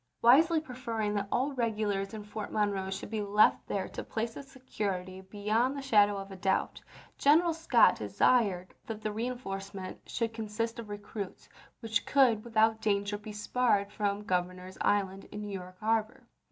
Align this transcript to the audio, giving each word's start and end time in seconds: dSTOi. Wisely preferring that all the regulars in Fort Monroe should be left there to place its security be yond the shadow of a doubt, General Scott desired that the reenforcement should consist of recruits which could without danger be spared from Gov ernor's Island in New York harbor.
dSTOi. 0.01 0.23
Wisely 0.23 0.59
preferring 0.59 1.13
that 1.13 1.27
all 1.31 1.49
the 1.49 1.53
regulars 1.53 2.15
in 2.15 2.23
Fort 2.23 2.51
Monroe 2.51 2.89
should 2.89 3.11
be 3.11 3.21
left 3.21 3.67
there 3.67 3.87
to 3.89 4.03
place 4.03 4.35
its 4.35 4.51
security 4.51 5.21
be 5.21 5.41
yond 5.41 5.77
the 5.77 5.81
shadow 5.83 6.17
of 6.17 6.31
a 6.31 6.35
doubt, 6.35 6.81
General 7.19 7.53
Scott 7.53 7.97
desired 7.97 8.73
that 8.87 9.03
the 9.03 9.11
reenforcement 9.11 9.99
should 10.07 10.33
consist 10.33 10.79
of 10.79 10.89
recruits 10.89 11.49
which 11.81 12.03
could 12.07 12.43
without 12.43 12.81
danger 12.81 13.15
be 13.15 13.31
spared 13.31 13.91
from 13.91 14.23
Gov 14.23 14.47
ernor's 14.47 14.77
Island 14.81 15.25
in 15.25 15.41
New 15.41 15.53
York 15.53 15.79
harbor. 15.79 16.23